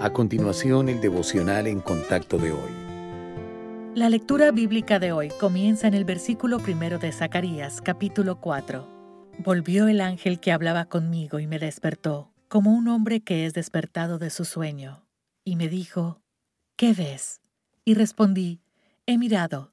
[0.00, 2.70] A continuación, el devocional en contacto de hoy.
[3.96, 8.88] La lectura bíblica de hoy comienza en el versículo primero de Zacarías, capítulo 4.
[9.38, 14.20] Volvió el ángel que hablaba conmigo y me despertó, como un hombre que es despertado
[14.20, 15.04] de su sueño,
[15.44, 16.22] y me dijo,
[16.76, 17.40] ¿Qué ves?
[17.84, 18.60] Y respondí,
[19.04, 19.72] He mirado,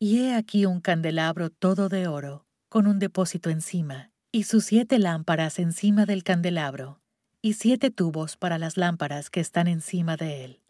[0.00, 4.98] y he aquí un candelabro todo de oro, con un depósito encima, y sus siete
[4.98, 7.01] lámparas encima del candelabro
[7.44, 10.60] y siete tubos para las lámparas que están encima de él,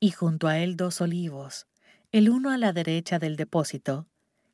[0.00, 1.68] y junto a él dos olivos,
[2.10, 4.08] el uno a la derecha del depósito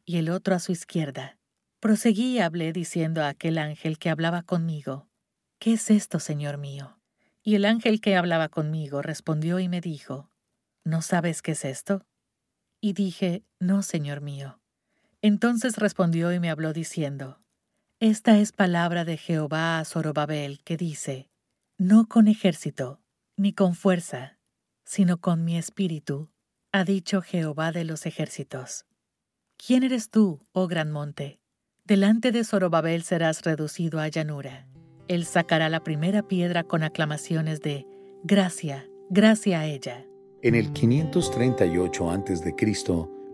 [0.05, 1.39] y el otro a su izquierda.
[1.81, 5.09] Proseguí y hablé diciendo a aquel ángel que hablaba conmigo,
[5.59, 6.99] ¿Qué es esto, Señor mío?
[7.43, 10.31] Y el ángel que hablaba conmigo respondió y me dijo,
[10.85, 12.05] ¿No sabes qué es esto?
[12.83, 14.61] Y dije, No, Señor mío.
[15.23, 17.41] Entonces respondió y me habló diciendo,
[18.01, 21.31] Esta es palabra de Jehová a Zorobabel, que dice,
[21.79, 23.01] no con ejército,
[23.37, 24.39] ni con fuerza,
[24.85, 26.31] sino con mi espíritu,
[26.73, 28.87] ha dicho Jehová de los ejércitos.
[29.57, 31.41] ¿Quién eres tú, oh gran monte?
[31.85, 34.69] Delante de Zorobabel serás reducido a llanura.
[35.09, 37.87] Él sacará la primera piedra con aclamaciones de
[38.23, 40.07] gracia, gracia a ella.
[40.43, 42.55] En el 538 a.C.,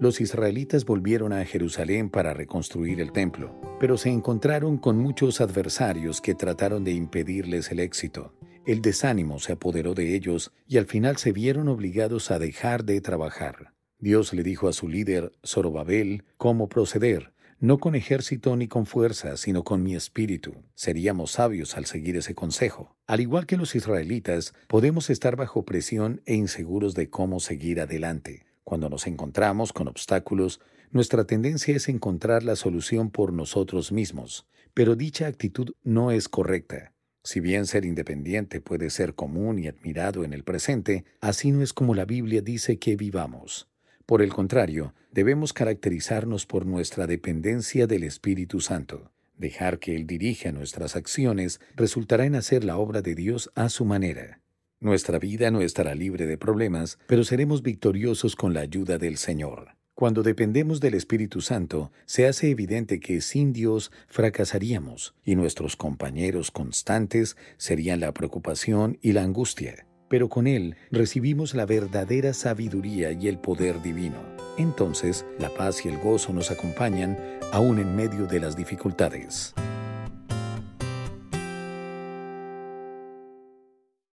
[0.00, 6.22] los israelitas volvieron a Jerusalén para reconstruir el templo, pero se encontraron con muchos adversarios
[6.22, 8.32] que trataron de impedirles el éxito.
[8.64, 13.02] El desánimo se apoderó de ellos y al final se vieron obligados a dejar de
[13.02, 13.74] trabajar.
[13.98, 19.36] Dios le dijo a su líder, Zorobabel, cómo proceder, no con ejército ni con fuerza,
[19.36, 20.64] sino con mi espíritu.
[20.74, 22.96] Seríamos sabios al seguir ese consejo.
[23.06, 28.46] Al igual que los israelitas, podemos estar bajo presión e inseguros de cómo seguir adelante.
[28.70, 30.60] Cuando nos encontramos con obstáculos,
[30.92, 36.92] nuestra tendencia es encontrar la solución por nosotros mismos, pero dicha actitud no es correcta.
[37.24, 41.72] Si bien ser independiente puede ser común y admirado en el presente, así no es
[41.72, 43.68] como la Biblia dice que vivamos.
[44.06, 49.10] Por el contrario, debemos caracterizarnos por nuestra dependencia del Espíritu Santo.
[49.36, 53.84] Dejar que Él dirija nuestras acciones resultará en hacer la obra de Dios a su
[53.84, 54.40] manera.
[54.82, 59.76] Nuestra vida no estará libre de problemas, pero seremos victoriosos con la ayuda del Señor.
[59.94, 66.50] Cuando dependemos del Espíritu Santo, se hace evidente que sin Dios fracasaríamos y nuestros compañeros
[66.50, 69.86] constantes serían la preocupación y la angustia.
[70.08, 74.16] Pero con Él recibimos la verdadera sabiduría y el poder divino.
[74.56, 77.18] Entonces, la paz y el gozo nos acompañan
[77.52, 79.54] aún en medio de las dificultades.